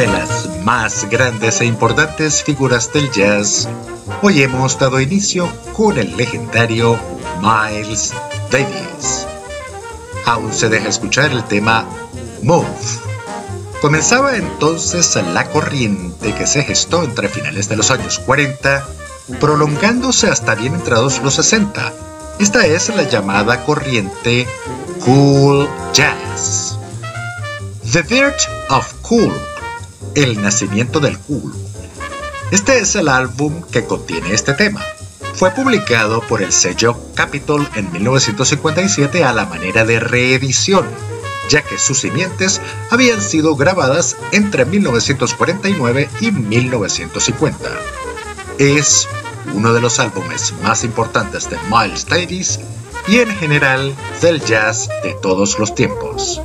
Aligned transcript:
De 0.00 0.06
las 0.06 0.48
más 0.64 1.10
grandes 1.10 1.60
e 1.60 1.66
importantes 1.66 2.42
figuras 2.42 2.90
del 2.90 3.10
jazz, 3.10 3.68
hoy 4.22 4.42
hemos 4.42 4.78
dado 4.78 4.98
inicio 4.98 5.46
con 5.74 5.98
el 5.98 6.16
legendario 6.16 6.98
Miles 7.42 8.14
Davis. 8.50 9.26
Aún 10.24 10.54
se 10.54 10.70
deja 10.70 10.88
escuchar 10.88 11.30
el 11.32 11.44
tema 11.44 11.84
Move. 12.42 12.64
Comenzaba 13.82 14.36
entonces 14.36 15.16
la 15.34 15.50
corriente 15.50 16.32
que 16.32 16.46
se 16.46 16.62
gestó 16.62 17.04
entre 17.04 17.28
finales 17.28 17.68
de 17.68 17.76
los 17.76 17.90
años 17.90 18.20
40, 18.20 18.82
prolongándose 19.38 20.28
hasta 20.28 20.54
bien 20.54 20.76
entrados 20.76 21.20
los 21.22 21.34
60. 21.34 21.92
Esta 22.38 22.64
es 22.64 22.88
la 22.88 23.02
llamada 23.02 23.66
corriente 23.66 24.46
Cool 25.04 25.68
Jazz. 25.92 26.78
The 27.92 28.00
Birth 28.00 28.48
of 28.70 28.94
Cool, 29.02 29.32
el 30.14 30.40
nacimiento 30.40 31.00
del 31.00 31.18
cool. 31.18 31.54
Este 32.50 32.78
es 32.78 32.96
el 32.96 33.08
álbum 33.08 33.62
que 33.70 33.84
contiene 33.84 34.34
este 34.34 34.54
tema. 34.54 34.84
Fue 35.34 35.52
publicado 35.52 36.20
por 36.20 36.42
el 36.42 36.52
sello 36.52 36.96
Capitol 37.14 37.68
en 37.74 37.90
1957 37.92 39.24
a 39.24 39.32
la 39.32 39.46
manera 39.46 39.84
de 39.84 40.00
reedición, 40.00 40.86
ya 41.48 41.62
que 41.62 41.78
sus 41.78 42.00
simientes 42.00 42.60
habían 42.90 43.20
sido 43.20 43.56
grabadas 43.56 44.16
entre 44.32 44.64
1949 44.64 46.08
y 46.20 46.32
1950. 46.32 47.68
Es 48.58 49.08
uno 49.54 49.72
de 49.72 49.80
los 49.80 49.98
álbumes 49.98 50.52
más 50.62 50.84
importantes 50.84 51.48
de 51.48 51.56
Miles 51.70 52.06
Davis 52.06 52.60
y 53.08 53.18
en 53.18 53.30
general 53.30 53.94
del 54.20 54.44
jazz 54.44 54.88
de 55.02 55.14
todos 55.14 55.58
los 55.58 55.74
tiempos. 55.74 56.40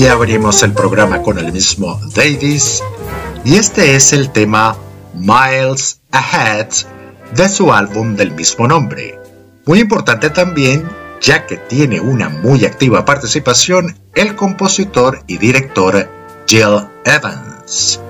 Y 0.00 0.06
abrimos 0.06 0.62
el 0.62 0.72
programa 0.72 1.20
con 1.20 1.38
el 1.38 1.52
mismo 1.52 2.00
Davis 2.14 2.82
y 3.44 3.56
este 3.56 3.96
es 3.96 4.14
el 4.14 4.30
tema 4.30 4.74
Miles 5.12 6.00
Ahead 6.10 6.68
de 7.36 7.48
su 7.50 7.70
álbum 7.70 8.16
del 8.16 8.30
mismo 8.30 8.66
nombre. 8.66 9.18
Muy 9.66 9.78
importante 9.78 10.30
también 10.30 10.88
ya 11.20 11.44
que 11.44 11.58
tiene 11.58 12.00
una 12.00 12.30
muy 12.30 12.64
activa 12.64 13.04
participación 13.04 13.94
el 14.14 14.36
compositor 14.36 15.22
y 15.26 15.36
director 15.36 16.08
Jill 16.46 16.88
Evans. 17.04 18.00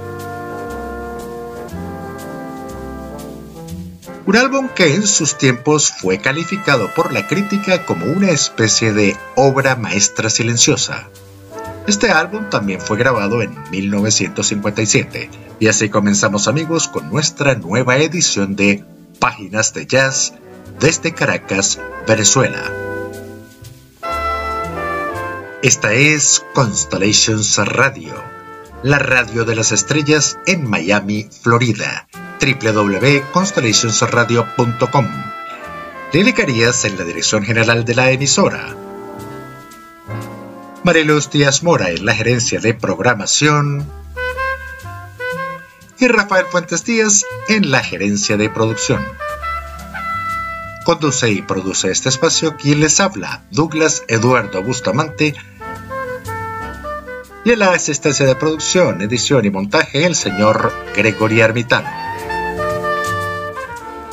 Un 4.27 4.37
álbum 4.37 4.69
que 4.69 4.95
en 4.95 5.05
sus 5.09 5.37
tiempos 5.37 5.93
fue 6.01 6.19
calificado 6.19 6.95
por 6.95 7.13
la 7.13 7.27
crítica 7.27 7.85
como 7.85 8.07
una 8.07 8.31
especie 8.31 8.93
de 8.93 9.17
obra 9.35 9.75
maestra 9.75 10.31
silenciosa. 10.31 11.09
Este 11.87 12.11
álbum 12.11 12.51
también 12.51 12.81
fue 12.81 12.99
grabado 12.99 13.43
en 13.43 13.57
1957 13.71 15.31
y 15.59 15.69
así 15.69 15.89
comenzamos 15.89 16.49
amigos 16.49 16.89
con 16.89 17.09
nuestra 17.11 17.55
nueva 17.55 17.97
edición 17.97 18.57
de 18.57 18.85
Páginas 19.19 19.73
de 19.75 19.87
Jazz 19.87 20.35
desde 20.79 21.13
Caracas, 21.13 21.81
Venezuela. 22.07 22.63
Esta 25.63 25.93
es 25.93 26.43
Constellations 26.55 27.59
Radio, 27.59 28.15
la 28.83 28.99
radio 28.99 29.45
de 29.45 29.55
las 29.55 29.73
estrellas 29.73 30.39
en 30.47 30.67
Miami, 30.69 31.29
Florida. 31.43 32.09
www.constellationsradio.com. 32.41 35.07
Lili 36.13 36.33
Carías 36.33 36.87
en 36.87 36.97
la 36.97 37.05
dirección 37.05 37.43
general 37.43 37.85
de 37.85 37.95
la 37.95 38.11
emisora. 38.11 38.75
Mariluz 40.83 41.29
Díaz 41.29 41.63
Mora 41.63 41.91
en 41.91 42.07
la 42.07 42.15
gerencia 42.15 42.59
de 42.59 42.73
programación. 42.73 43.87
Y 45.99 46.09
Rafael 46.09 46.47
Fuentes 46.47 46.85
Díaz 46.87 47.27
en 47.49 47.71
la 47.71 47.81
gerencia 47.81 48.39
de 48.39 48.49
producción. 48.49 49.07
Conduce 50.85 51.31
y 51.31 51.43
produce 51.43 51.91
este 51.91 52.09
espacio 52.09 52.57
quien 52.57 52.81
les 52.81 52.99
habla, 52.99 53.43
Douglas 53.51 54.05
Eduardo 54.09 54.63
Bustamante, 54.63 55.35
y 57.45 57.53
en 57.53 57.59
la 57.59 57.73
asistencia 57.73 58.25
de 58.25 58.35
producción, 58.35 59.03
edición 59.03 59.45
y 59.45 59.51
montaje 59.51 60.07
el 60.07 60.15
señor 60.15 60.73
Gregory 60.97 61.43
Armitano. 61.43 61.89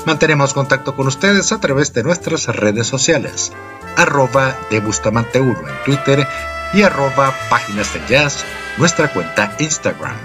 Mantenemos 0.06 0.54
contacto 0.54 0.98
con 0.98 1.08
ustedes 1.08 1.54
a 1.54 1.62
través 1.62 1.94
de 1.94 2.04
nuestras 2.04 2.46
redes 2.48 2.88
sociales, 2.88 3.54
arroba 3.96 4.56
de 4.70 4.82
Bustamante 4.82 5.40
1 5.40 5.60
en 5.60 5.84
Twitter 5.86 6.28
y 6.74 6.82
arroba 6.82 7.34
páginas 7.50 7.94
de 7.94 8.02
jazz, 8.08 8.44
nuestra 8.78 9.12
cuenta 9.12 9.56
Instagram. 9.60 10.16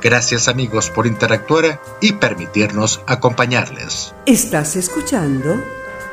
Gracias 0.00 0.46
amigos 0.48 0.90
por 0.90 1.06
interactuar 1.06 1.80
y 2.00 2.12
permitirnos 2.12 3.00
acompañarles. 3.06 4.14
Estás 4.26 4.76
escuchando 4.76 5.60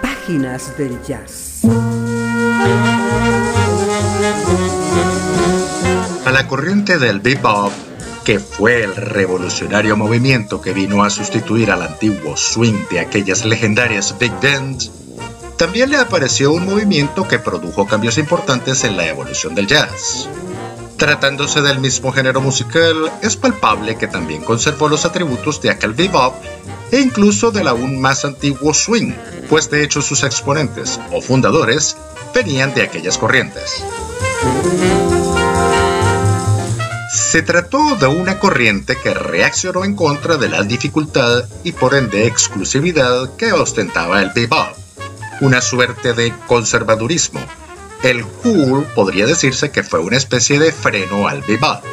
Páginas 0.02 0.78
del 0.78 1.02
Jazz. 1.04 1.62
A 6.26 6.32
la 6.32 6.48
corriente 6.48 6.98
del 6.98 7.20
bebop, 7.20 7.72
que 8.24 8.40
fue 8.40 8.84
el 8.84 8.96
revolucionario 8.96 9.96
movimiento 9.96 10.60
que 10.60 10.74
vino 10.74 11.04
a 11.04 11.12
sustituir 11.12 11.70
al 11.70 11.84
antiguo 11.84 12.36
swing 12.36 12.88
de 12.90 13.00
aquellas 13.00 13.46
legendarias 13.46 14.18
big 14.18 14.34
bands, 14.42 14.92
también 15.58 15.90
le 15.90 15.98
apareció 15.98 16.52
un 16.52 16.66
movimiento 16.66 17.28
que 17.28 17.40
produjo 17.40 17.88
cambios 17.88 18.18
importantes 18.18 18.84
en 18.84 18.98
la 18.98 19.08
evolución 19.08 19.56
del 19.56 19.68
jazz. 19.68 20.28
Tratándose 20.98 21.62
del 21.62 21.80
mismo 21.80 22.12
género 22.12 22.42
musical, 22.42 23.12
es 23.22 23.36
palpable 23.36 23.98
que 23.98 24.08
también 24.08 24.44
conservó 24.44 24.88
los 24.88 25.06
atributos 25.06 25.62
de 25.62 25.70
aquel 25.70 25.94
bebop 25.94 26.36
e 26.92 27.00
incluso 27.00 27.52
del 27.52 27.68
aún 27.68 28.00
más 28.00 28.26
antiguo 28.26 28.74
swing, 28.74 29.14
pues 29.50 29.70
de 29.70 29.84
hecho 29.84 30.02
sus 30.02 30.24
exponentes 30.24 31.00
o 31.12 31.22
fundadores 31.22 31.98
venían 32.34 32.74
de 32.74 32.84
aquellas 32.84 33.18
corrientes. 33.18 33.84
Se 37.14 37.42
trató 37.42 37.96
de 37.96 38.08
una 38.08 38.40
corriente 38.40 38.98
que 39.02 39.14
reaccionó 39.14 39.84
en 39.84 39.96
contra 39.96 40.38
de 40.38 40.48
la 40.48 40.64
dificultad 40.64 41.44
y 41.64 41.74
por 41.74 41.94
ende 41.94 42.28
exclusividad 42.28 43.36
que 43.36 43.52
ostentaba 43.52 44.22
el 44.22 44.32
bebop, 44.34 44.85
una 45.42 45.62
suerte 45.62 46.14
de 46.14 46.34
conservadurismo. 46.48 47.42
El 48.04 48.24
cool 48.26 48.86
podría 48.96 49.26
decirse 49.26 49.72
que 49.72 49.84
fue 49.84 50.00
una 50.00 50.18
especie 50.18 50.60
de 50.60 50.72
freno 50.72 51.28
al 51.28 51.42
bebop. 51.42 51.84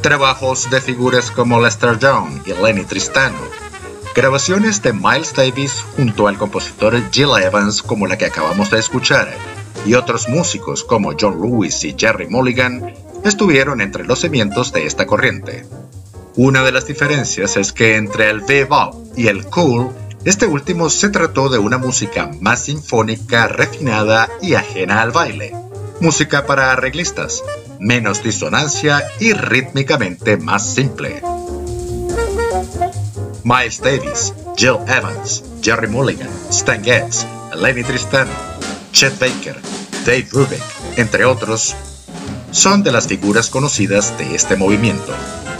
Trabajos 0.00 0.70
de 0.70 0.80
figuras 0.80 1.30
como 1.30 1.60
Lester 1.60 1.98
Young 1.98 2.42
y 2.46 2.52
Lenny 2.52 2.84
Tristano, 2.84 3.38
grabaciones 4.14 4.82
de 4.82 4.92
Miles 4.92 5.34
Davis 5.34 5.84
junto 5.96 6.28
al 6.28 6.36
compositor 6.36 7.00
Jill 7.10 7.30
Evans 7.42 7.82
como 7.82 8.06
la 8.06 8.18
que 8.18 8.26
acabamos 8.26 8.70
de 8.70 8.78
escuchar, 8.78 9.34
y 9.86 9.94
otros 9.94 10.28
músicos 10.28 10.84
como 10.84 11.14
John 11.18 11.40
Lewis 11.40 11.82
y 11.84 11.94
Jerry 11.98 12.28
Mulligan 12.28 12.94
estuvieron 13.24 13.80
entre 13.80 14.04
los 14.04 14.20
cimientos 14.20 14.72
de 14.72 14.86
esta 14.86 15.06
corriente. 15.06 15.66
Una 16.36 16.62
de 16.62 16.72
las 16.72 16.86
diferencias 16.86 17.56
es 17.56 17.72
que 17.72 17.96
entre 17.96 18.28
el 18.28 18.40
bebop 18.40 18.94
y 19.16 19.28
el 19.28 19.44
cool, 19.46 19.90
este 20.24 20.46
último 20.46 20.88
se 20.88 21.10
trató 21.10 21.48
de 21.48 21.58
una 21.58 21.78
música 21.78 22.30
más 22.40 22.64
sinfónica, 22.64 23.46
refinada 23.48 24.28
y 24.40 24.54
ajena 24.54 25.02
al 25.02 25.12
baile. 25.12 25.54
Música 26.00 26.46
para 26.46 26.72
arreglistas, 26.72 27.42
menos 27.78 28.22
disonancia 28.22 29.06
y 29.20 29.32
rítmicamente 29.32 30.36
más 30.36 30.74
simple. 30.74 31.22
Miles 33.44 33.80
Davis, 33.80 34.32
Jill 34.56 34.78
Evans, 34.88 35.44
Jerry 35.62 35.88
Mulligan, 35.88 36.30
Stan 36.48 36.82
Getz, 36.82 37.26
Lenny 37.54 37.84
Tristano, 37.84 38.30
Chet 38.92 39.18
Baker, 39.18 39.60
Dave 40.06 40.26
Brubeck, 40.32 40.62
entre 40.96 41.26
otros, 41.26 41.76
son 42.50 42.82
de 42.82 42.92
las 42.92 43.06
figuras 43.06 43.50
conocidas 43.50 44.16
de 44.16 44.34
este 44.34 44.56
movimiento. 44.56 45.12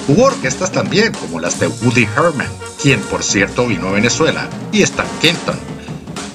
Hubo 0.06 0.24
orquestas 0.24 0.70
también, 0.70 1.14
como 1.14 1.40
las 1.40 1.58
de 1.58 1.66
Woody 1.66 2.06
Herman, 2.14 2.50
quien 2.82 3.00
por 3.00 3.22
cierto 3.22 3.66
vino 3.66 3.88
a 3.88 3.92
Venezuela, 3.92 4.50
y 4.70 4.82
Stan 4.82 5.08
Kenton. 5.22 5.58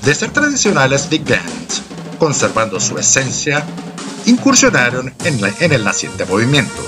De 0.03 0.15
ser 0.15 0.31
tradicionales 0.31 1.07
big 1.07 1.23
bands, 1.23 1.83
conservando 2.17 2.79
su 2.79 2.97
esencia, 2.97 3.63
incursionaron 4.25 5.13
en, 5.23 5.39
en 5.59 5.71
el 5.71 5.83
naciente 5.83 6.25
movimiento. 6.25 6.81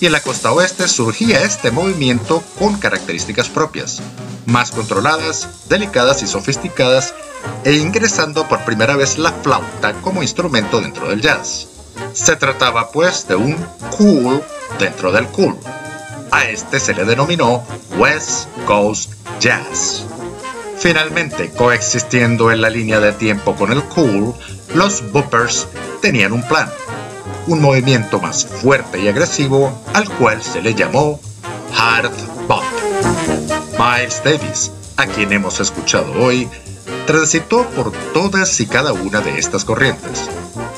Y 0.00 0.06
en 0.06 0.12
la 0.12 0.20
costa 0.20 0.52
oeste 0.52 0.86
surgía 0.86 1.42
este 1.42 1.72
movimiento 1.72 2.42
con 2.56 2.78
características 2.78 3.48
propias, 3.48 4.00
más 4.46 4.70
controladas, 4.70 5.48
delicadas 5.68 6.22
y 6.22 6.28
sofisticadas, 6.28 7.14
e 7.64 7.72
ingresando 7.74 8.48
por 8.48 8.64
primera 8.64 8.94
vez 8.94 9.18
la 9.18 9.32
flauta 9.32 9.94
como 10.02 10.22
instrumento 10.22 10.80
dentro 10.80 11.08
del 11.08 11.20
jazz. 11.20 11.66
Se 12.12 12.36
trataba 12.36 12.92
pues 12.92 13.26
de 13.26 13.34
un 13.34 13.56
cool 13.96 14.40
dentro 14.78 15.10
del 15.10 15.26
cool. 15.28 15.58
A 16.32 16.44
este 16.44 16.80
se 16.80 16.94
le 16.94 17.04
denominó 17.04 17.62
West 17.98 18.48
Coast 18.64 19.12
Jazz. 19.38 20.06
Finalmente, 20.78 21.50
coexistiendo 21.50 22.50
en 22.50 22.62
la 22.62 22.70
línea 22.70 23.00
de 23.00 23.12
tiempo 23.12 23.54
con 23.54 23.70
el 23.70 23.84
cool, 23.84 24.34
los 24.74 25.12
boopers 25.12 25.68
tenían 26.00 26.32
un 26.32 26.42
plan, 26.42 26.70
un 27.46 27.60
movimiento 27.60 28.18
más 28.18 28.46
fuerte 28.46 28.98
y 28.98 29.08
agresivo 29.08 29.78
al 29.92 30.08
cual 30.08 30.42
se 30.42 30.62
le 30.62 30.74
llamó 30.74 31.20
hard 31.76 32.12
bop. 32.48 32.64
Miles 33.78 34.24
Davis, 34.24 34.72
a 34.96 35.04
quien 35.04 35.34
hemos 35.34 35.60
escuchado 35.60 36.12
hoy, 36.14 36.48
transitó 37.06 37.68
por 37.76 37.92
todas 38.14 38.58
y 38.58 38.66
cada 38.66 38.94
una 38.94 39.20
de 39.20 39.38
estas 39.38 39.66
corrientes. 39.66 40.30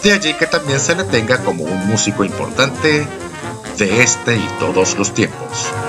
De 0.02 0.12
allí 0.12 0.34
que 0.34 0.48
también 0.48 0.80
se 0.80 0.96
le 0.96 1.04
tenga 1.04 1.38
como 1.44 1.62
un 1.62 1.86
músico 1.86 2.24
importante 2.24 3.06
de 3.78 4.02
este 4.02 4.36
y 4.36 4.48
todos 4.60 4.96
los 4.96 5.12
tiempos. 5.12 5.83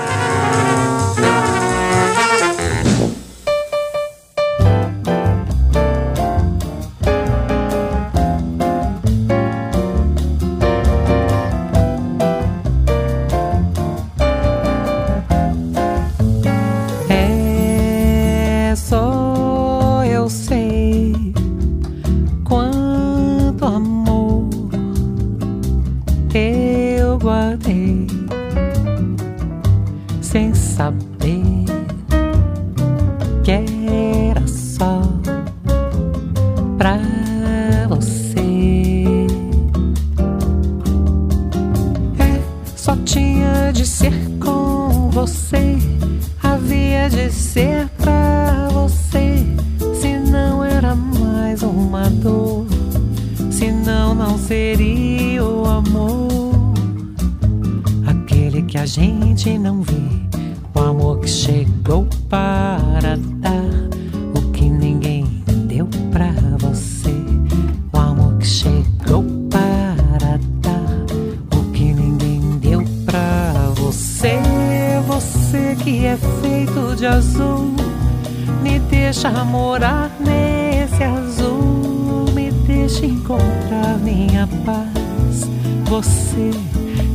minha 84.02 84.48
paz. 84.64 85.48
Você 85.84 86.50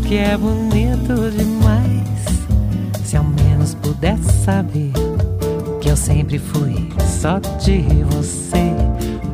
que 0.07 0.17
é 0.17 0.37
bonito 0.37 1.31
demais. 1.31 2.01
Se 3.03 3.17
ao 3.17 3.23
menos 3.23 3.73
pudesse 3.75 4.43
saber 4.43 4.91
que 5.79 5.89
eu 5.89 5.97
sempre 5.97 6.37
fui 6.37 6.89
só 6.99 7.39
de 7.39 7.81
você. 8.09 8.73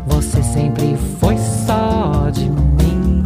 Você 0.07 0.43
sempre 0.43 0.97
foi 1.19 1.37
só 1.37 2.29
de 2.31 2.49
mim. 2.49 3.23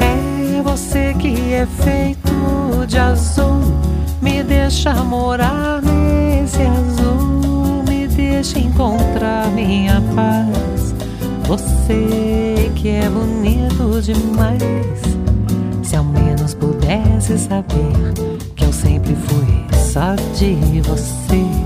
É 0.00 0.62
você 0.62 1.14
que 1.14 1.54
é 1.54 1.66
feito 1.66 2.86
de 2.86 2.98
azul, 2.98 3.60
me 4.20 4.42
deixa 4.42 4.94
morar 5.04 5.81
contra 8.82 9.46
minha 9.54 10.02
paz. 10.16 10.92
Você 11.46 12.68
que 12.74 12.88
é 12.88 13.08
bonito 13.08 14.02
demais. 14.02 15.00
Se 15.84 15.94
ao 15.94 16.02
menos 16.02 16.54
pudesse 16.54 17.38
saber 17.38 17.92
que 18.56 18.64
eu 18.64 18.72
sempre 18.72 19.14
fui 19.14 19.78
só 19.78 20.16
de 20.36 20.80
você. 20.80 21.61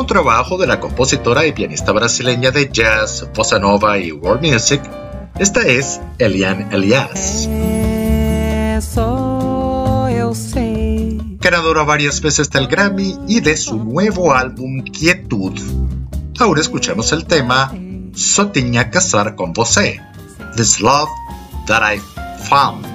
Último 0.00 0.06
trabajo 0.06 0.56
de 0.56 0.66
la 0.66 0.80
compositora 0.80 1.46
y 1.46 1.52
pianista 1.52 1.92
brasileña 1.92 2.50
de 2.50 2.70
jazz, 2.72 3.26
bossa 3.34 3.58
nova 3.58 3.98
y 3.98 4.12
world 4.12 4.40
music, 4.40 4.80
esta 5.38 5.60
es 5.60 6.00
Eliane 6.18 6.68
Elias. 6.70 7.48
Ganadora 11.40 11.82
varias 11.82 12.20
veces 12.20 12.50
del 12.50 12.66
Grammy 12.66 13.18
y 13.28 13.40
de 13.40 13.56
su 13.56 13.76
nuevo 13.76 14.32
álbum 14.32 14.82
Quietud. 14.84 15.58
Ahora 16.38 16.60
escuchamos 16.60 17.12
el 17.12 17.26
tema 17.26 17.72
So 18.14 18.50
casar 18.90 19.34
con 19.36 19.52
você. 19.52 20.00
This 20.56 20.80
love 20.80 21.08
that 21.66 21.82
I 21.82 22.00
found. 22.48 22.86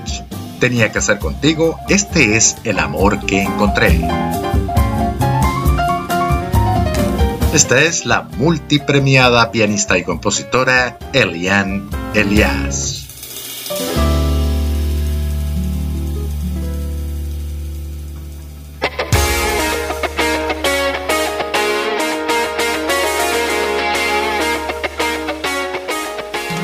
Tenía 0.60 0.92
que 0.92 1.00
hacer 1.00 1.20
contigo, 1.20 1.78
este 1.88 2.36
es 2.36 2.56
el 2.64 2.80
amor 2.80 3.24
que 3.26 3.44
encontré. 3.44 4.02
Esta 7.56 7.82
es 7.82 8.06
la 8.06 8.24
multipremiada 8.24 9.50
pianista 9.50 9.98
y 9.98 10.04
compositora 10.04 11.00
Eliane 11.14 11.84
Elias. 12.14 13.08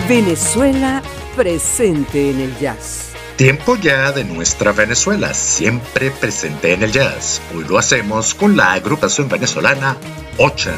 Venezuela 0.10 1.02
presente 1.38 2.32
en 2.32 2.42
el 2.42 2.60
jazz. 2.60 3.11
Tiempo 3.38 3.76
ya 3.76 4.12
de 4.12 4.24
nuestra 4.24 4.72
Venezuela, 4.72 5.34
siempre 5.34 6.12
presente 6.12 6.74
en 6.74 6.84
el 6.84 6.92
jazz. 6.92 7.42
Hoy 7.56 7.66
lo 7.68 7.78
hacemos 7.78 8.36
con 8.36 8.56
la 8.56 8.74
agrupación 8.74 9.30
venezolana 9.30 9.98
Ochan. 10.38 10.76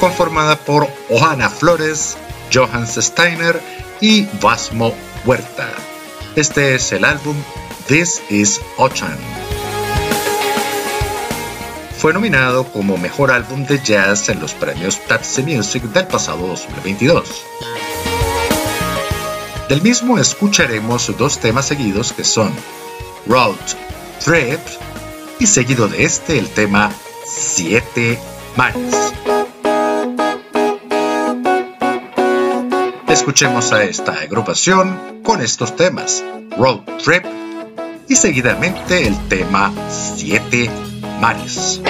Conformada 0.00 0.56
por 0.56 0.88
Ohana 1.08 1.48
Flores, 1.48 2.16
Johannes 2.52 2.96
Steiner 3.00 3.60
y 4.00 4.26
Vasmo 4.40 4.92
Huerta. 5.24 5.68
Este 6.34 6.74
es 6.74 6.90
el 6.92 7.04
álbum 7.04 7.36
This 7.86 8.20
is 8.28 8.60
Ochan. 8.76 9.16
Fue 11.96 12.12
nominado 12.12 12.64
como 12.64 12.96
Mejor 12.96 13.30
Álbum 13.30 13.64
de 13.64 13.80
Jazz 13.80 14.28
en 14.28 14.40
los 14.40 14.54
premios 14.54 14.96
Pepsi 14.96 15.44
Music 15.44 15.84
del 15.84 16.08
pasado 16.08 16.48
2022. 16.48 17.44
Del 19.68 19.80
mismo 19.82 20.18
escucharemos 20.18 21.16
dos 21.16 21.38
temas 21.38 21.66
seguidos 21.66 22.12
que 22.12 22.24
son 22.24 22.52
Road 23.26 23.54
Trip 24.24 24.60
y 25.38 25.46
seguido 25.46 25.88
de 25.88 26.04
este 26.04 26.38
el 26.38 26.48
tema 26.48 26.92
Siete 27.24 28.18
Mares. 28.56 28.94
Escuchemos 33.08 33.72
a 33.72 33.84
esta 33.84 34.12
agrupación 34.12 35.20
con 35.22 35.40
estos 35.40 35.76
temas, 35.76 36.22
Road 36.56 36.80
Trip 37.02 37.24
y 38.08 38.16
seguidamente 38.16 39.06
el 39.06 39.16
tema 39.28 39.72
Siete 40.16 40.70
Mares. 41.20 41.80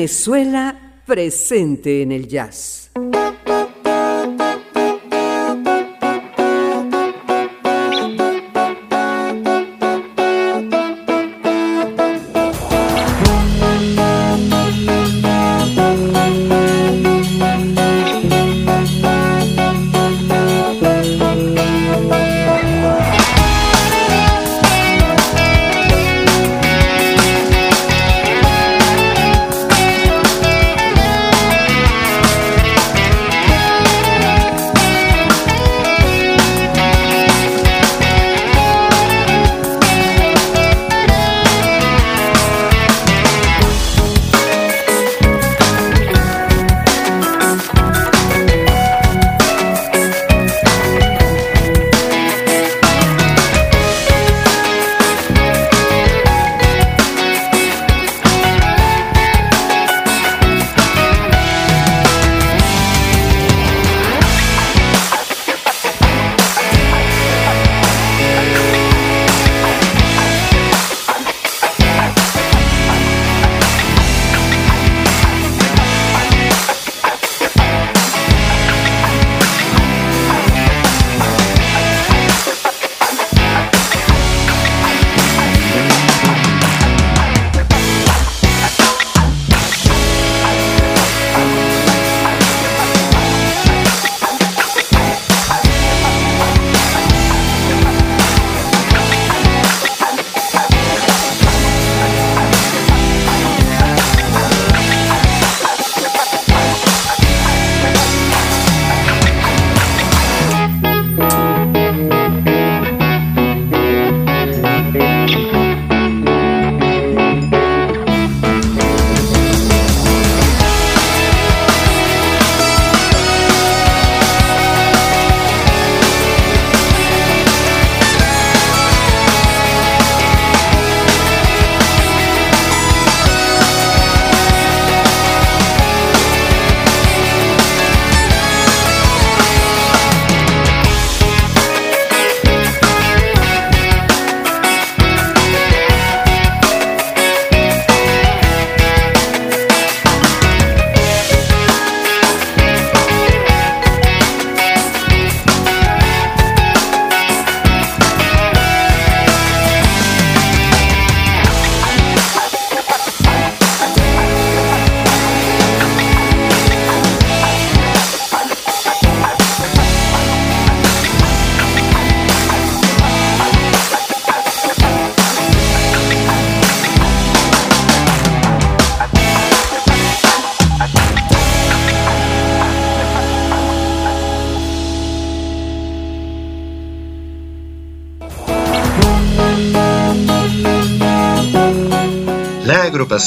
Venezuela 0.00 1.02
presente 1.04 2.00
en 2.00 2.10
el 2.10 2.26
jazz. 2.26 2.69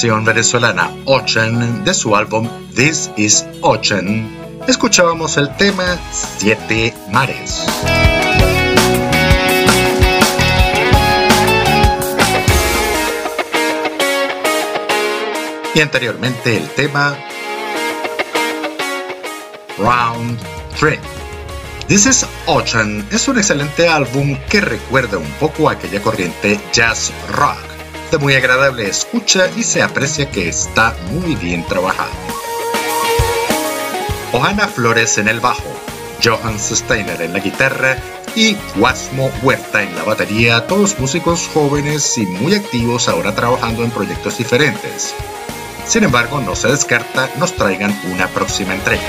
Venezolana 0.10 0.92
Ocean 1.06 1.86
de 1.86 1.94
su 1.94 2.14
álbum 2.14 2.50
This 2.76 3.10
is 3.16 3.46
Ocean, 3.62 4.30
escuchábamos 4.68 5.38
el 5.38 5.56
tema 5.56 5.98
Siete 6.12 6.94
Mares. 7.10 7.66
Y 15.74 15.80
anteriormente 15.80 16.58
el 16.58 16.68
tema 16.72 17.18
Round 19.78 20.38
Trip. 20.78 21.00
This 21.88 22.06
is 22.08 22.26
Ocean 22.46 23.08
es 23.10 23.26
un 23.30 23.38
excelente 23.38 23.88
álbum 23.88 24.38
que 24.50 24.60
recuerda 24.60 25.18
un 25.18 25.32
poco 25.40 25.70
a 25.70 25.74
aquella 25.74 26.02
corriente 26.02 26.60
jazz 26.74 27.14
rock, 27.30 27.63
muy 28.18 28.36
agradable 28.36 28.88
escucha 28.88 29.50
y 29.56 29.64
se 29.64 29.82
aprecia 29.82 30.30
que 30.30 30.48
está 30.50 30.96
muy 31.12 31.36
bien 31.36 31.66
trabajado. 31.66 32.12
Ohana 34.32 34.68
Flores 34.68 35.18
en 35.18 35.28
el 35.28 35.40
bajo, 35.40 35.64
Johan 36.24 36.60
Steiner 36.60 37.22
en 37.22 37.34
la 37.34 37.40
guitarra 37.40 37.98
y 38.36 38.56
Guasmo 38.76 39.32
Huerta 39.42 39.84
en 39.84 39.96
la 39.96 40.04
batería, 40.04 40.66
todos 40.68 41.00
músicos 41.00 41.50
jóvenes 41.54 42.18
y 42.18 42.26
muy 42.26 42.56
activos 42.56 43.08
ahora 43.08 43.34
trabajando 43.36 43.84
en 43.84 43.92
proyectos 43.92 44.38
diferentes. 44.38 45.14
Sin 45.88 46.04
embargo, 46.04 46.42
no 46.42 46.56
se 46.56 46.70
descarta 46.70 47.30
nos 47.38 47.54
traigan 47.54 47.98
una 48.12 48.28
próxima 48.28 48.74
entrega. 48.74 49.04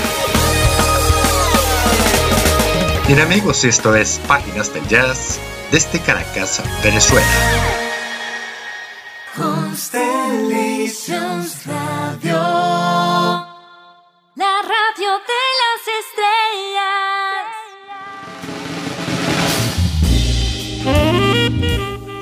Bien 3.07 3.19
amigos, 3.19 3.63
esto 3.63 3.95
es 3.95 4.19
Páginas 4.27 4.73
del 4.73 4.87
Jazz 4.87 5.39
desde 5.71 5.99
Caracas, 5.99 6.61
Venezuela. 6.83 7.84
Constellations 9.75 11.65
Radio, 11.65 12.39
la 14.35 14.61
radio 14.63 15.11
de 15.27 15.41
las 15.59 15.81
estrellas. 15.99 17.43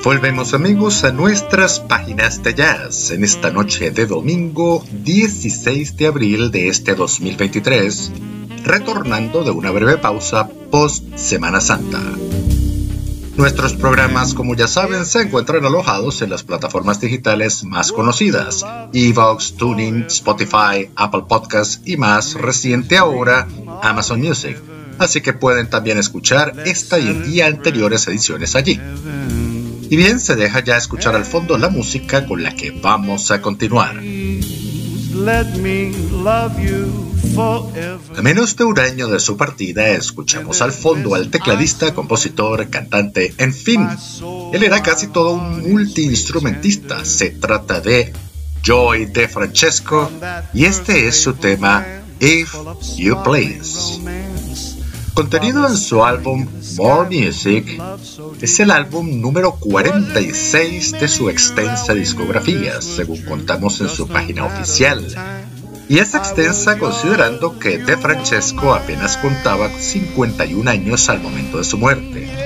Volvemos 0.02 0.52
amigos 0.52 1.04
a 1.04 1.12
nuestras 1.12 1.78
páginas 1.78 2.42
de 2.42 2.54
jazz 2.54 3.12
en 3.12 3.22
esta 3.22 3.52
noche 3.52 3.92
de 3.92 4.06
domingo 4.06 4.84
16 4.90 5.96
de 5.96 6.08
abril 6.08 6.50
de 6.50 6.66
este 6.66 6.96
2023 6.96 8.10
retornando 8.64 9.44
de 9.44 9.52
una 9.52 9.70
breve 9.70 9.98
pausa 9.98 10.48
post 10.72 11.04
Semana 11.14 11.60
Santa. 11.60 12.00
Nuestros 13.36 13.74
programas, 13.74 14.32
como 14.32 14.54
ya 14.54 14.68
saben, 14.68 15.04
se 15.04 15.22
encuentran 15.22 15.64
alojados 15.64 16.22
en 16.22 16.30
las 16.30 16.44
plataformas 16.44 17.00
digitales 17.00 17.64
más 17.64 17.90
conocidas, 17.90 18.64
Evox, 18.92 19.54
Tuning, 19.56 20.04
Spotify, 20.06 20.90
Apple 20.94 21.24
Podcasts 21.28 21.80
y 21.84 21.96
más 21.96 22.34
reciente 22.34 22.96
ahora, 22.96 23.48
Amazon 23.82 24.20
Music. 24.20 24.56
Así 24.98 25.20
que 25.20 25.32
pueden 25.32 25.68
también 25.68 25.98
escuchar 25.98 26.54
esta 26.64 27.00
y 27.00 27.40
anteriores 27.40 28.06
ediciones 28.06 28.54
allí. 28.54 28.80
Y 29.90 29.96
bien, 29.96 30.20
se 30.20 30.36
deja 30.36 30.60
ya 30.60 30.76
escuchar 30.76 31.16
al 31.16 31.24
fondo 31.24 31.58
la 31.58 31.68
música 31.68 32.26
con 32.26 32.42
la 32.42 32.54
que 32.54 32.70
vamos 32.70 33.32
a 33.32 33.42
continuar. 33.42 33.96
A 38.16 38.22
menos 38.22 38.56
de 38.56 38.64
un 38.64 38.78
año 38.78 39.08
de 39.08 39.18
su 39.18 39.36
partida, 39.36 39.88
escuchamos 39.88 40.60
al 40.60 40.72
fondo 40.72 41.14
al 41.14 41.30
tecladista, 41.30 41.94
compositor, 41.94 42.68
cantante, 42.68 43.34
en 43.38 43.54
fin. 43.54 43.88
Él 44.52 44.62
era 44.62 44.82
casi 44.82 45.06
todo 45.08 45.32
un 45.32 45.72
multiinstrumentista. 45.72 47.04
Se 47.04 47.30
trata 47.30 47.80
de 47.80 48.12
Joy 48.62 49.06
De 49.06 49.28
Francesco 49.28 50.10
y 50.52 50.66
este 50.66 51.08
es 51.08 51.16
su 51.16 51.34
tema 51.34 51.86
If 52.20 52.54
You 52.96 53.22
Please. 53.22 54.00
Contenido 55.14 55.66
en 55.68 55.76
su 55.76 56.04
álbum 56.04 56.46
More 56.76 57.08
Music, 57.08 57.80
es 58.40 58.58
el 58.58 58.72
álbum 58.72 59.20
número 59.20 59.52
46 59.52 60.92
de 60.92 61.06
su 61.06 61.30
extensa 61.30 61.94
discografía, 61.94 62.82
según 62.82 63.22
contamos 63.22 63.80
en 63.80 63.88
su 63.88 64.08
página 64.08 64.44
oficial. 64.44 65.06
Y 65.88 65.98
es 65.98 66.14
extensa 66.14 66.78
considerando 66.78 67.58
que 67.60 67.78
De 67.78 67.96
Francesco 67.96 68.74
apenas 68.74 69.16
contaba 69.16 69.68
51 69.70 70.68
años 70.68 71.08
al 71.08 71.20
momento 71.20 71.58
de 71.58 71.64
su 71.64 71.78
muerte. 71.78 72.43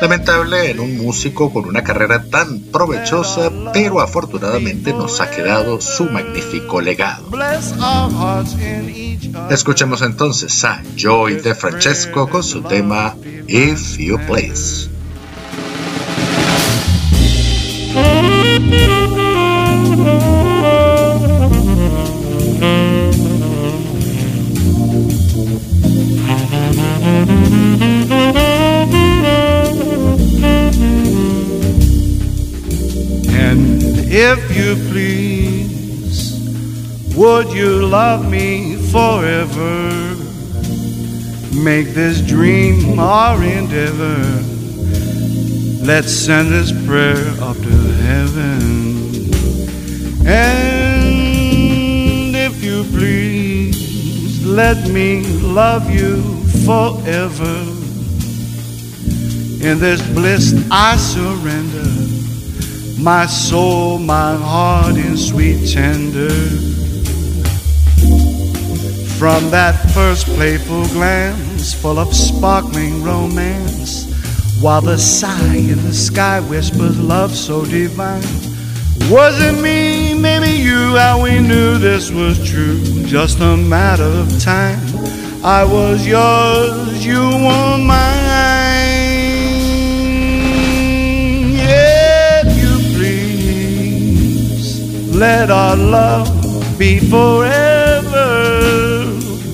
Lamentable 0.00 0.70
en 0.70 0.80
un 0.80 0.96
músico 0.96 1.52
con 1.52 1.66
una 1.66 1.82
carrera 1.82 2.24
tan 2.30 2.60
provechosa, 2.60 3.50
pero 3.72 4.00
afortunadamente 4.00 4.92
nos 4.92 5.20
ha 5.20 5.30
quedado 5.30 5.80
su 5.80 6.04
magnífico 6.04 6.80
legado. 6.80 7.26
Escuchemos 9.50 10.02
entonces 10.02 10.64
a 10.64 10.82
Joy 10.96 11.40
de 11.40 11.54
Francesco 11.54 12.28
con 12.28 12.44
su 12.44 12.62
tema 12.62 13.16
If 13.48 13.98
You 13.98 14.18
Please. 14.26 14.97
If 34.10 34.56
you 34.56 34.74
please. 34.90 35.68
Would 37.14 37.52
you 37.52 37.84
love 37.86 38.30
me 38.30 38.76
forever? 38.76 40.14
Make 41.52 41.88
this 41.88 42.20
dream 42.20 42.98
our 42.98 43.42
endeavor. 43.42 44.22
Let's 45.84 46.12
send 46.12 46.50
this 46.50 46.72
prayer 46.86 47.34
up 47.42 47.56
to 47.56 47.76
heaven. 48.06 49.28
And 50.26 51.06
if 52.36 52.62
you 52.62 52.84
please, 52.84 54.44
let 54.46 54.88
me 54.88 55.22
love 55.42 55.90
you 55.90 56.22
forever. 56.64 57.64
In 59.60 59.78
this 59.80 60.00
bliss 60.12 60.54
I 60.70 60.96
surrender 60.96 62.07
my 62.98 63.26
soul, 63.26 63.98
my 63.98 64.34
heart 64.34 64.96
in 64.96 65.16
sweet 65.16 65.70
tender. 65.72 66.30
From 69.18 69.50
that 69.50 69.74
first 69.94 70.26
playful 70.26 70.86
glance, 70.88 71.74
full 71.74 71.98
of 71.98 72.14
sparkling 72.14 73.02
romance, 73.02 74.06
while 74.60 74.80
the 74.80 74.98
sigh 74.98 75.54
in 75.54 75.82
the 75.84 75.94
sky 75.94 76.40
whispers 76.40 76.98
love 76.98 77.34
so 77.34 77.64
divine. 77.64 78.22
Was 79.10 79.40
it 79.40 79.62
me, 79.62 80.14
maybe 80.14 80.50
you, 80.50 80.96
how 80.96 81.22
we 81.22 81.38
knew 81.38 81.78
this 81.78 82.10
was 82.10 82.38
true? 82.48 82.80
Just 83.04 83.40
a 83.40 83.56
matter 83.56 84.02
of 84.02 84.42
time. 84.42 84.80
I 85.44 85.64
was 85.64 86.06
yours, 86.06 87.06
you 87.06 87.20
were 87.20 87.78
mine. 87.78 88.17
Let 95.18 95.50
our 95.50 95.76
love 95.76 96.28
be 96.78 97.00
forever. 97.00 98.20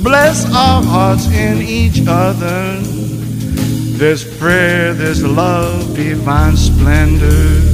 Bless 0.02 0.44
our 0.52 0.82
hearts 0.82 1.26
in 1.28 1.62
each 1.62 2.02
other. 2.06 2.80
This 3.96 4.24
prayer, 4.38 4.92
this 4.92 5.22
love, 5.22 5.96
divine 5.96 6.58
splendor. 6.58 7.64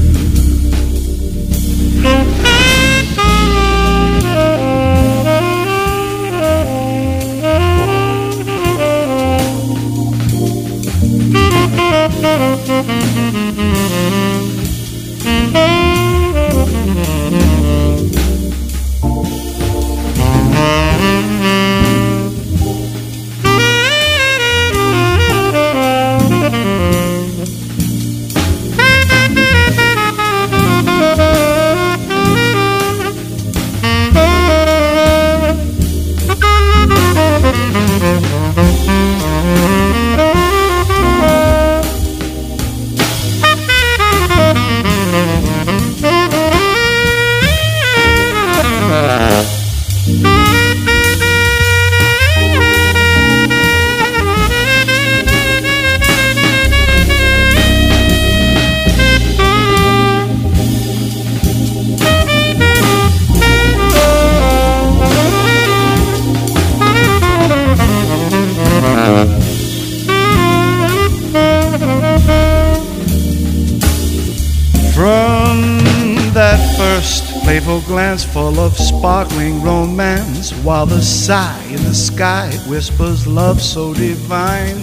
Sparkling 78.80 79.62
romance, 79.62 80.52
while 80.64 80.86
the 80.86 81.00
sigh 81.02 81.62
in 81.68 81.82
the 81.84 81.94
sky 81.94 82.50
whispers 82.66 83.26
love 83.26 83.60
so 83.60 83.94
divine. 83.94 84.78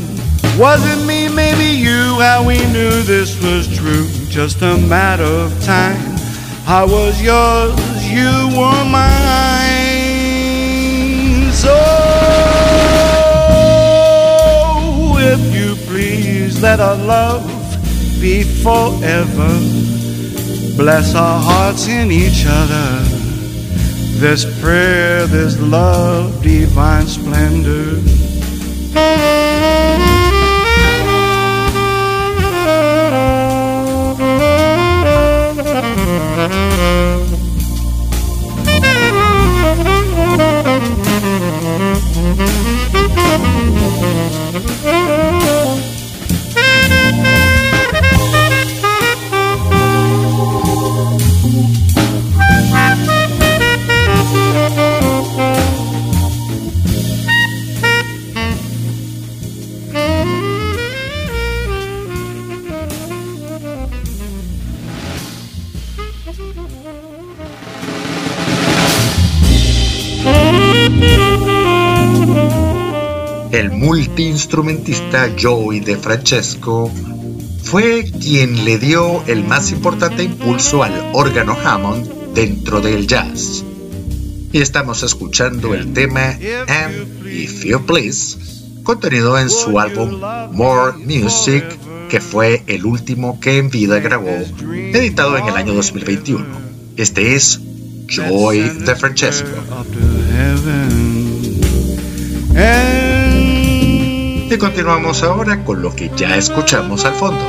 Was 0.57 0.81
it 0.85 1.05
me, 1.05 1.27
maybe 1.27 1.65
you, 1.65 2.19
how 2.19 2.43
we 2.45 2.57
knew 2.67 3.03
this 3.03 3.41
was 3.43 3.67
true? 3.77 4.07
Just 4.29 4.61
a 4.61 4.77
matter 4.77 5.23
of 5.23 5.51
time. 5.63 6.15
I 6.65 6.83
was 6.83 7.21
yours, 7.21 7.75
you 8.09 8.49
were 8.57 8.83
mine. 8.89 9.87
So, 11.51 11.75
if 15.19 15.41
you 15.55 15.75
please, 15.87 16.61
let 16.61 16.79
our 16.79 16.95
love 16.95 17.45
be 18.19 18.43
forever. 18.43 19.49
Bless 20.75 21.15
our 21.15 21.39
hearts 21.39 21.87
in 21.87 22.11
each 22.11 22.45
other. 22.47 23.26
This 24.19 24.45
prayer, 24.61 25.27
this 25.27 25.59
love, 25.59 26.41
divine 26.41 27.05
splendor. 27.05 28.01
El 73.57 73.71
multiinstrumentista 73.71 75.31
Joey 75.41 75.79
De 75.79 75.97
Francesco 75.97 76.91
fue 77.63 78.03
quien 78.21 78.65
le 78.65 78.77
dio 78.77 79.23
el 79.25 79.43
más 79.43 79.71
importante 79.71 80.21
impulso 80.21 80.83
al 80.83 80.93
órgano 81.13 81.57
Hammond 81.65 82.35
dentro 82.35 82.81
del 82.81 83.07
jazz. 83.07 83.63
Y 84.51 84.61
estamos 84.61 85.01
escuchando 85.01 85.73
el 85.73 85.91
tema 85.91 86.37
And 86.67 87.25
If 87.27 87.65
You 87.65 87.83
Please, 87.83 88.37
contenido 88.83 89.39
en 89.39 89.49
su 89.49 89.79
álbum 89.79 90.21
More 90.51 90.95
Music, 90.99 91.65
que 92.11 92.21
fue 92.21 92.61
el 92.67 92.85
último 92.85 93.39
que 93.39 93.57
en 93.57 93.71
vida 93.71 93.99
grabó, 93.99 94.37
editado 94.93 95.35
en 95.35 95.47
el 95.47 95.55
año 95.55 95.73
2021. 95.73 96.45
Este 96.95 97.33
es 97.33 97.59
Joy 98.07 98.59
de 98.85 98.95
Francesco. 98.95 99.49
Y 104.49 104.57
continuamos 104.57 105.23
ahora 105.23 105.65
con 105.65 105.81
lo 105.81 105.93
que 105.93 106.09
ya 106.15 106.37
escuchamos 106.37 107.03
al 107.03 107.13
fondo. 107.13 107.43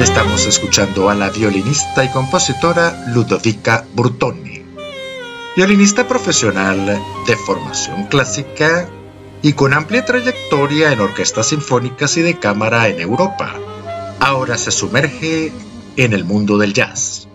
Estamos 0.00 0.46
escuchando 0.46 1.10
a 1.10 1.16
la 1.16 1.30
violinista 1.30 2.04
y 2.04 2.08
compositora 2.10 3.06
Ludovica 3.08 3.84
Burtoni, 3.92 4.62
violinista 5.56 6.06
profesional 6.06 6.86
de 7.26 7.36
formación 7.36 8.04
clásica 8.04 8.88
y 9.42 9.54
con 9.54 9.74
amplia 9.74 10.04
trayectoria 10.04 10.92
en 10.92 11.00
orquestas 11.00 11.48
sinfónicas 11.48 12.16
y 12.18 12.22
de 12.22 12.38
cámara 12.38 12.86
en 12.86 13.00
Europa. 13.00 13.52
Ahora 14.20 14.56
se 14.58 14.70
sumerge 14.70 15.52
en 15.96 16.12
el 16.12 16.24
mundo 16.24 16.56
del 16.56 16.72
jazz. 16.72 17.26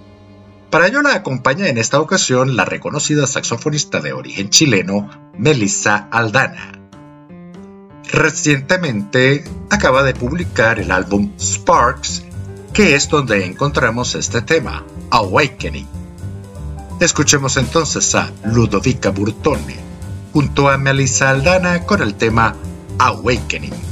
Para 0.71 0.87
ello 0.87 1.01
la 1.01 1.13
acompaña 1.13 1.67
en 1.67 1.77
esta 1.77 1.99
ocasión 1.99 2.55
la 2.55 2.63
reconocida 2.63 3.27
saxofonista 3.27 3.99
de 3.99 4.13
origen 4.13 4.49
chileno 4.49 5.09
Melissa 5.37 6.07
Aldana. 6.09 6.79
Recientemente 8.09 9.43
acaba 9.69 10.01
de 10.03 10.13
publicar 10.13 10.79
el 10.79 10.91
álbum 10.91 11.33
Sparks, 11.37 12.23
que 12.73 12.95
es 12.95 13.09
donde 13.09 13.45
encontramos 13.45 14.15
este 14.15 14.41
tema, 14.41 14.85
Awakening. 15.09 15.87
Escuchemos 17.01 17.57
entonces 17.57 18.15
a 18.15 18.31
Ludovica 18.45 19.09
Burtone 19.09 19.75
junto 20.31 20.69
a 20.69 20.77
Melissa 20.77 21.31
Aldana 21.31 21.85
con 21.85 22.01
el 22.01 22.15
tema 22.15 22.55
Awakening. 22.97 23.90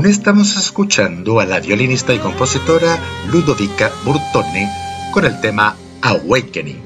Aún 0.00 0.08
estamos 0.08 0.56
escuchando 0.56 1.40
a 1.40 1.44
la 1.44 1.60
violinista 1.60 2.14
y 2.14 2.18
compositora 2.18 2.98
Ludovica 3.30 3.92
Burtone 4.02 4.66
con 5.12 5.26
el 5.26 5.38
tema 5.42 5.76
Awakening. 6.00 6.80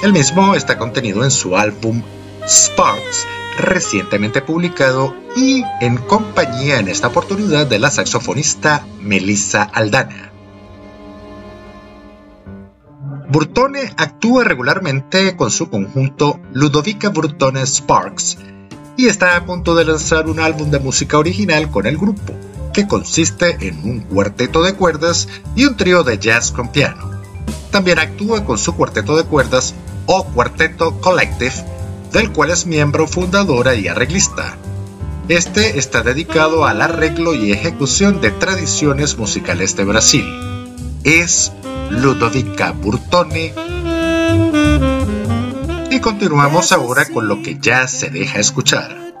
El 0.00 0.12
mismo 0.12 0.54
está 0.54 0.78
contenido 0.78 1.24
en 1.24 1.32
su 1.32 1.56
álbum 1.56 2.04
Sparks, 2.46 3.26
recientemente 3.58 4.42
publicado 4.42 5.12
y 5.34 5.64
en 5.80 5.96
compañía 5.96 6.78
en 6.78 6.86
esta 6.86 7.08
oportunidad 7.08 7.66
de 7.66 7.80
la 7.80 7.90
saxofonista 7.90 8.86
Melissa 9.00 9.64
Aldana. 9.64 10.30
Burtone 13.28 13.92
actúa 13.96 14.44
regularmente 14.44 15.34
con 15.34 15.50
su 15.50 15.68
conjunto 15.68 16.38
Ludovica 16.52 17.08
Burtone 17.08 17.66
Sparks 17.66 18.38
y 19.02 19.06
está 19.06 19.36
a 19.36 19.44
punto 19.44 19.74
de 19.74 19.84
lanzar 19.84 20.28
un 20.28 20.38
álbum 20.38 20.70
de 20.70 20.78
música 20.78 21.18
original 21.18 21.72
con 21.72 21.88
el 21.88 21.98
grupo, 21.98 22.34
que 22.72 22.86
consiste 22.86 23.56
en 23.66 23.82
un 23.82 23.98
cuarteto 23.98 24.62
de 24.62 24.74
cuerdas 24.74 25.26
y 25.56 25.64
un 25.64 25.76
trío 25.76 26.04
de 26.04 26.18
jazz 26.18 26.52
con 26.52 26.68
piano. 26.70 27.10
También 27.72 27.98
actúa 27.98 28.44
con 28.44 28.58
su 28.58 28.76
cuarteto 28.76 29.16
de 29.16 29.24
cuerdas 29.24 29.74
o 30.06 30.22
Cuarteto 30.26 31.00
Collective, 31.00 31.52
del 32.12 32.30
cual 32.30 32.50
es 32.50 32.64
miembro 32.64 33.08
fundadora 33.08 33.74
y 33.74 33.88
arreglista. 33.88 34.56
Este 35.28 35.80
está 35.80 36.02
dedicado 36.02 36.64
al 36.64 36.80
arreglo 36.80 37.34
y 37.34 37.50
ejecución 37.50 38.20
de 38.20 38.30
tradiciones 38.30 39.18
musicales 39.18 39.74
de 39.74 39.82
Brasil. 39.82 40.24
Es 41.02 41.50
Ludovica 41.90 42.70
Burtone. 42.70 43.52
Continuamos 46.02 46.72
ahora 46.72 47.06
con 47.08 47.28
lo 47.28 47.42
que 47.42 47.58
ya 47.60 47.86
se 47.86 48.10
deja 48.10 48.40
escuchar. 48.40 49.14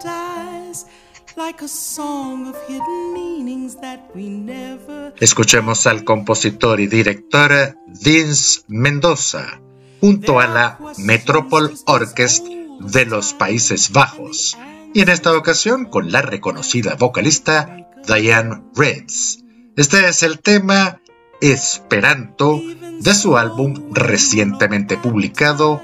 Escuchemos 5.20 5.86
al 5.86 6.04
compositor 6.04 6.80
y 6.80 6.88
director 6.88 7.78
Vince 7.86 8.62
Mendoza 8.66 9.60
junto 10.00 10.40
a 10.40 10.48
la 10.48 10.78
Metropol 10.98 11.72
Orchestra 11.86 12.52
de 12.80 13.06
los 13.06 13.32
Países 13.32 13.92
Bajos 13.92 14.58
y 14.92 15.02
en 15.02 15.08
esta 15.08 15.36
ocasión 15.36 15.84
con 15.84 16.10
la 16.10 16.22
reconocida 16.22 16.96
vocalista 16.96 17.86
Diane 18.06 18.62
Reeds. 18.74 19.44
Este 19.76 20.08
es 20.08 20.24
el 20.24 20.40
tema 20.40 21.00
Esperanto 21.40 22.60
de 23.00 23.14
su 23.14 23.36
álbum 23.36 23.92
recientemente 23.92 24.96
publicado 24.96 25.80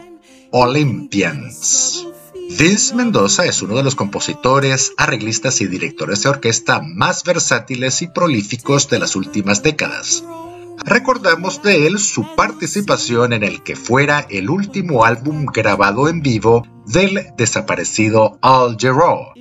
Olympians. 0.51 2.07
Vince 2.59 2.95
Mendoza 2.95 3.45
es 3.45 3.61
uno 3.61 3.77
de 3.77 3.83
los 3.83 3.95
compositores, 3.95 4.93
arreglistas 4.97 5.61
y 5.61 5.67
directores 5.67 6.23
de 6.23 6.31
orquesta 6.31 6.81
más 6.81 7.23
versátiles 7.23 8.01
y 8.01 8.09
prolíficos 8.09 8.89
de 8.89 8.99
las 8.99 9.17
últimas 9.17 9.63
décadas. 9.63 10.25
Recordamos 10.79 11.63
de 11.63 11.87
él 11.87 11.99
su 11.99 12.35
participación 12.37 13.35
en 13.35 13.43
el 13.43 13.63
que 13.63 13.77
fuera 13.77 14.27
el 14.31 14.49
último 14.49 15.05
álbum 15.05 15.45
grabado 15.45 16.09
en 16.09 16.23
vivo 16.23 16.67
del 16.87 17.27
desaparecido 17.37 18.39
Al 18.41 18.77
Jarreau, 18.79 19.35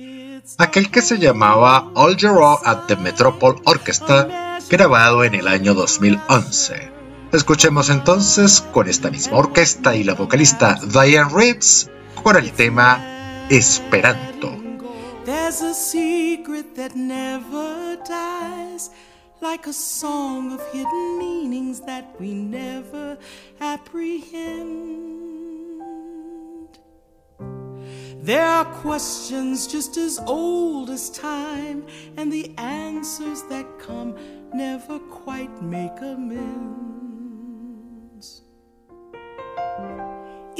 aquel 0.58 0.90
que 0.90 1.00
se 1.00 1.18
llamaba 1.18 1.90
Al 1.96 2.16
Jarreau 2.18 2.58
at 2.64 2.86
the 2.88 2.96
Metropole 2.96 3.60
Orchestra, 3.64 4.58
grabado 4.68 5.24
en 5.24 5.34
el 5.34 5.48
año 5.48 5.72
2011. 5.72 6.97
Escuchemos 7.32 7.90
entonces 7.90 8.62
con 8.72 8.88
esta 8.88 9.10
misma 9.10 9.36
orquesta 9.36 9.94
y 9.94 10.04
la 10.04 10.14
vocalista 10.14 10.78
Diane 10.82 11.30
Reeds 11.32 11.90
con 12.22 12.36
el 12.36 12.52
tema 12.52 13.46
Esperanto. 13.50 14.56
like 19.40 19.66
a 19.66 19.72
song 19.72 20.52
of 20.52 20.60
hidden 20.72 21.18
meanings 21.18 21.80
that 21.80 22.14
we 22.18 22.34
never 22.34 23.16
apprehend. 23.60 25.08
There 28.20 28.44
are 28.44 28.64
questions 28.82 29.66
just 29.66 29.96
as 29.96 30.18
old 30.26 30.90
as 30.90 31.08
time, 31.10 31.86
and 32.16 32.32
the 32.32 32.52
answers 32.58 33.42
that 33.44 33.78
come 33.78 34.16
never 34.52 34.98
quite 34.98 35.62
make 35.62 35.98
amends. 36.00 37.07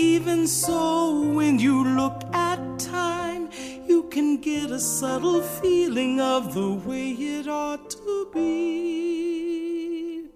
Even 0.01 0.47
so, 0.47 1.23
when 1.33 1.59
you 1.59 1.83
look 1.83 2.23
at 2.33 2.61
time, 2.79 3.51
you 3.85 4.05
can 4.05 4.37
get 4.41 4.71
a 4.71 4.79
subtle 4.79 5.43
feeling 5.43 6.21
of 6.21 6.55
the 6.55 6.71
way 6.71 7.11
it 7.11 7.49
ought 7.49 7.91
to 7.91 8.31
be. 8.33 10.27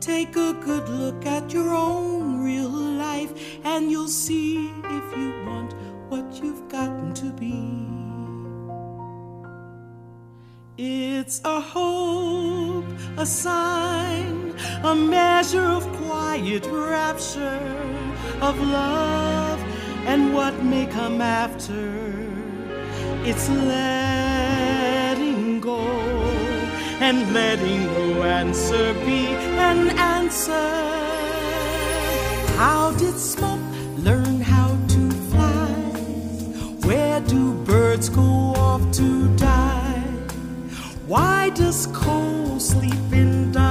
Take 0.00 0.36
a 0.36 0.52
good 0.52 0.90
look 0.90 1.24
at 1.24 1.54
your 1.54 1.74
own 1.74 2.44
real 2.44 2.68
life, 2.68 3.32
and 3.64 3.90
you'll 3.90 4.08
see 4.08 4.70
if 4.84 5.16
you 5.16 5.32
want 5.46 5.72
what 6.10 6.34
you've 6.34 6.68
gotten 6.68 7.14
to 7.14 7.32
be. 7.32 8.01
It's 10.78 11.42
a 11.44 11.60
hope, 11.60 12.86
a 13.18 13.26
sign, 13.26 14.54
a 14.82 14.94
measure 14.94 15.66
of 15.66 15.86
quiet 15.98 16.64
rapture, 16.64 17.60
of 18.40 18.58
love 18.58 19.60
and 20.06 20.32
what 20.32 20.64
may 20.64 20.86
come 20.86 21.20
after. 21.20 21.92
It's 23.22 23.50
letting 23.50 24.40
go 25.60 25.78
and 27.00 27.34
letting 27.34 27.84
no 27.92 28.22
answer 28.22 28.94
be 29.04 29.26
an 29.26 29.90
answer. 29.98 30.70
How 32.56 32.92
did 32.92 33.18
smoke 33.18 33.60
learn 33.98 34.40
how 34.40 34.74
to 34.88 35.10
fly? 35.30 35.68
Where 36.88 37.20
do 37.20 37.52
birds 37.64 38.08
go 38.08 38.22
off 38.56 38.90
to? 38.92 39.41
Why 41.12 41.50
does 41.50 41.88
coal 41.88 42.58
sleep 42.58 43.12
in 43.12 43.52
darkness? 43.52 43.61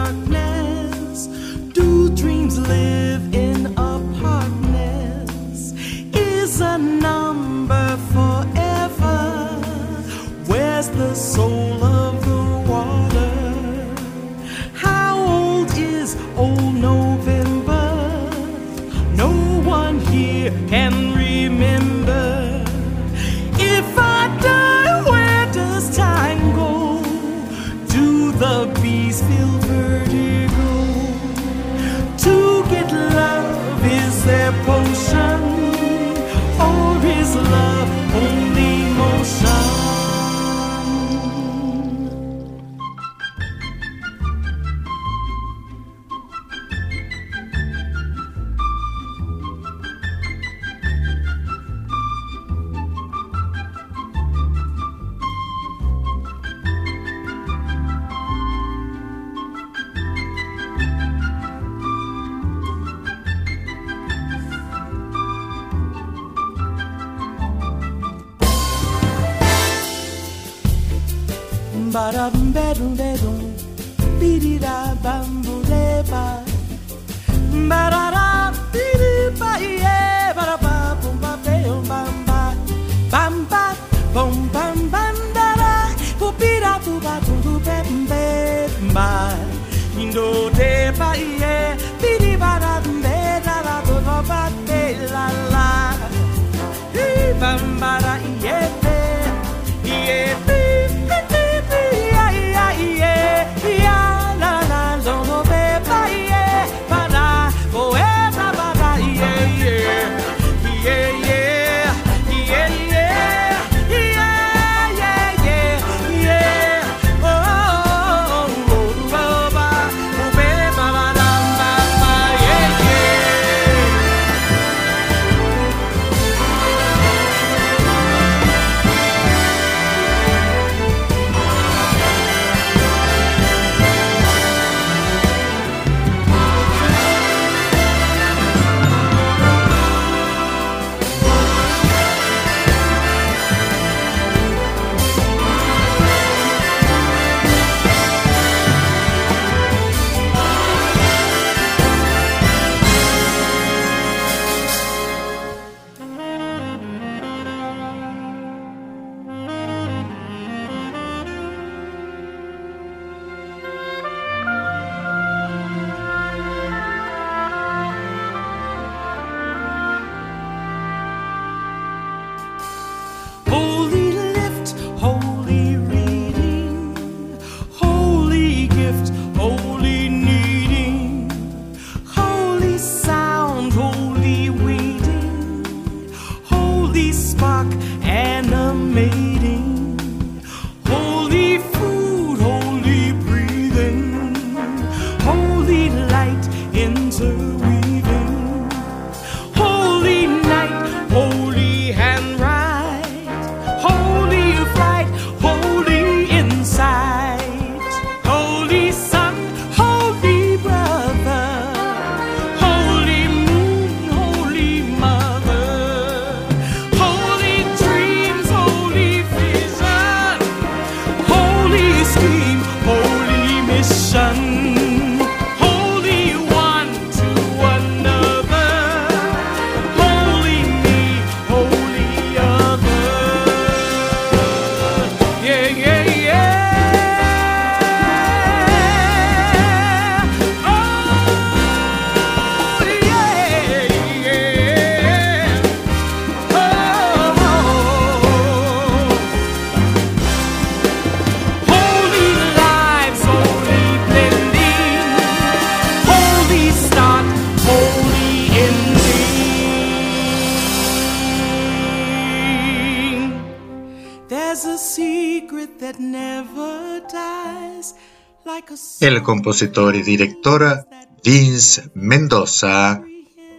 Compositor 269.42 269.96
y 269.96 270.04
director 270.04 270.86
Vince 271.24 271.90
Mendoza, 271.96 273.02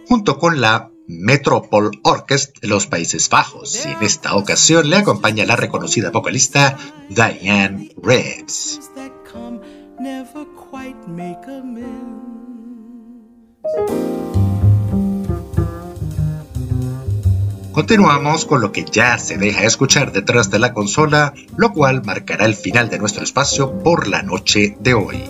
junto 0.07 0.39
con 0.39 0.61
la 0.61 0.89
Metropole 1.09 1.89
Orchestra 2.03 2.53
de 2.61 2.69
los 2.69 2.87
Países 2.87 3.27
Bajos, 3.27 3.85
y 3.85 3.89
en 3.89 4.01
esta 4.01 4.33
ocasión 4.35 4.89
le 4.89 4.95
acompaña 4.95 5.45
la 5.45 5.57
reconocida 5.57 6.09
vocalista 6.09 6.77
Diane 7.09 7.89
Reeves. 8.01 8.79
Continuamos 17.73 18.45
con 18.45 18.61
lo 18.61 18.71
que 18.71 18.85
ya 18.89 19.17
se 19.17 19.37
deja 19.37 19.65
escuchar 19.65 20.13
detrás 20.13 20.49
de 20.49 20.59
la 20.59 20.73
consola, 20.73 21.33
lo 21.57 21.73
cual 21.73 22.05
marcará 22.05 22.45
el 22.45 22.55
final 22.55 22.89
de 22.89 22.99
nuestro 22.99 23.21
espacio 23.21 23.79
por 23.79 24.07
la 24.07 24.23
noche 24.23 24.77
de 24.79 24.93
hoy. 24.93 25.23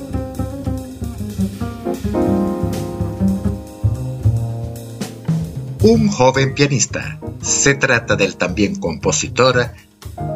Un 5.84 6.08
joven 6.08 6.56
pianista. 6.56 7.20
Se 7.42 7.76
trata 7.76 8.16
del 8.16 8.38
también 8.38 8.80
compositor 8.80 9.72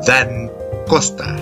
Dan 0.05 0.51
Costa. 0.85 1.37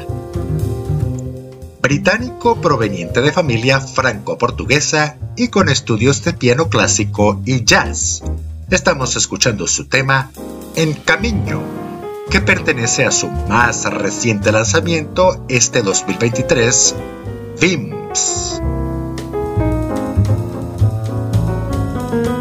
Británico 1.82 2.62
proveniente 2.62 3.22
de 3.22 3.32
familia 3.32 3.82
franco-portuguesa 3.82 5.18
y 5.36 5.47
con 5.47 5.70
estudios 5.70 6.24
de 6.24 6.34
piano 6.34 6.70
clásico 6.70 7.41
y 7.45 7.64
jazz. 7.64 8.22
Estamos 8.70 9.16
escuchando 9.16 9.66
su 9.66 9.86
tema 9.86 10.30
en 10.76 10.93
Camino, 10.93 11.64
que 12.30 12.41
pertenece 12.41 13.06
a 13.06 13.12
su 13.12 13.28
más 13.28 13.86
reciente 13.86 14.51
lanzamiento 14.51 15.43
este 15.49 15.82
2023, 15.82 16.95
VIMS. 17.60 18.62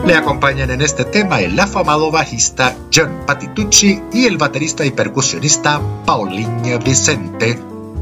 Le 0.06 0.14
acompañan 0.14 0.70
en 0.70 0.82
este 0.82 1.06
tema 1.06 1.40
el 1.40 1.58
afamado 1.58 2.10
bajista 2.10 2.76
John 2.94 3.22
Patitucci 3.26 4.02
y 4.12 4.26
el 4.26 4.36
baterista 4.36 4.84
y 4.84 4.90
percusionista 4.90 5.80
Paulinho 6.04 6.78
Vicente. 6.78 7.58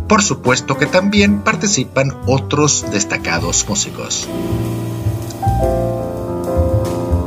Por 0.09 0.21
supuesto 0.21 0.77
que 0.77 0.87
también 0.87 1.43
participan 1.43 2.13
otros 2.27 2.85
destacados 2.91 3.65
músicos. 3.69 4.29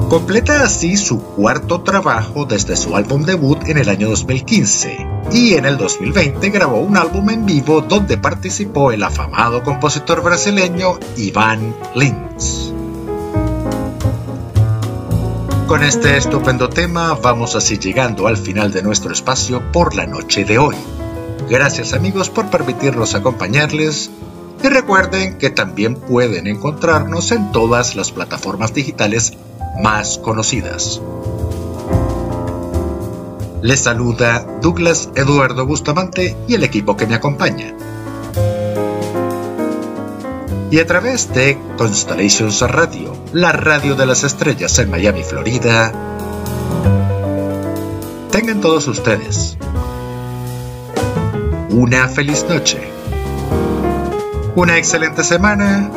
Completa 0.10 0.64
así 0.64 0.98
su 0.98 1.20
cuarto 1.22 1.82
trabajo 1.82 2.46
desde 2.46 2.76
su 2.76 2.98
álbum 2.98 3.24
debut 3.24 3.68
en 3.68 3.78
el 3.78 3.88
año 3.88 4.10
2015 4.10 5.08
y 5.32 5.54
en 5.54 5.66
el 5.66 5.78
2020 5.78 6.50
grabó 6.50 6.80
un 6.80 6.98
álbum 6.98 7.30
en 7.30 7.46
vivo 7.46 7.80
donde 7.80 8.18
participó 8.18 8.92
el 8.92 9.04
afamado 9.04 9.64
compositor 9.64 10.22
brasileño 10.22 11.00
Ivan 11.16 11.74
Lins. 11.96 12.75
Con 15.68 15.82
este 15.82 16.16
estupendo 16.16 16.70
tema 16.70 17.16
vamos 17.16 17.56
así 17.56 17.80
llegando 17.80 18.28
al 18.28 18.38
final 18.38 18.72
de 18.72 18.84
nuestro 18.84 19.12
espacio 19.12 19.72
por 19.72 19.96
la 19.96 20.06
noche 20.06 20.46
de 20.46 20.60
hoy. 20.60 20.76
Gracias 21.50 21.94
amigos 21.94 22.30
por 22.30 22.52
permitirnos 22.52 23.16
acompañarles 23.16 24.12
y 24.64 24.68
recuerden 24.68 25.40
que 25.40 25.50
también 25.50 25.96
pueden 25.96 26.46
encontrarnos 26.46 27.32
en 27.32 27.52
todas 27.52 27.96
las 27.96 28.12
plataformas 28.12 28.76
digitales 28.76 29.34
más 29.82 30.20
conocidas. 30.20 31.02
Les 33.64 33.80
saluda 33.80 34.46
Douglas 34.62 35.10
Eduardo 35.16 35.66
Bustamante 35.66 36.38
y 36.48 36.54
el 36.54 36.64
equipo 36.64 36.96
que 36.96 37.08
me 37.08 37.16
acompaña. 37.16 37.76
Y 40.76 40.80
a 40.80 40.86
través 40.86 41.34
de 41.34 41.58
Constellations 41.78 42.60
Radio, 42.60 43.14
la 43.32 43.54
radio 43.54 43.96
de 43.96 44.06
las 44.06 44.26
estrellas 44.26 44.78
en 44.78 44.92
Miami, 44.92 45.24
Florida, 45.24 45.94
tengan 48.30 48.60
todos 48.60 48.86
ustedes 48.90 49.58
una 51.70 52.10
feliz 52.10 52.46
noche, 52.50 52.80
una 54.58 54.78
excelente 54.78 55.24
semana 55.24 55.90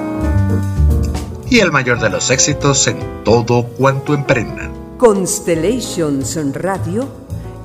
y 1.50 1.58
el 1.58 1.72
mayor 1.72 1.98
de 1.98 2.10
los 2.10 2.30
éxitos 2.30 2.86
en 2.86 3.24
todo 3.24 3.64
cuanto 3.64 4.14
emprendan. 4.14 4.70
Constellations 4.96 6.38
Radio, 6.54 7.08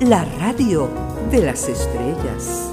la 0.00 0.24
radio 0.24 0.90
de 1.30 1.42
las 1.42 1.68
estrellas. 1.68 2.72